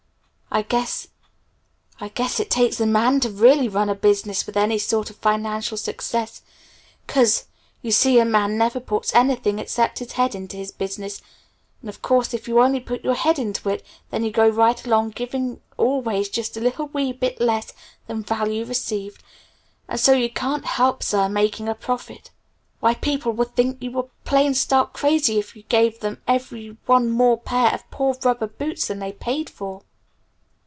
[0.53, 1.07] "I guess
[2.01, 5.15] I guess it takes a man to really run a business with any sort of
[5.15, 6.41] financial success,
[7.07, 7.45] 'cause
[7.81, 11.21] you see a man never puts anything except his head into his business.
[11.79, 14.85] And of course if you only put your head into it, then you go right
[14.85, 17.71] along giving always just a little wee bit less
[18.07, 19.23] than 'value received'
[19.87, 22.29] and so you can't help, sir, making a profit.
[22.81, 27.09] Why people would think you were plain, stark crazy if you gave them even one
[27.09, 29.83] more pair of poor rubber boots than they'd paid for.